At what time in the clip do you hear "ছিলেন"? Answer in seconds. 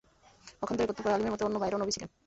1.95-2.09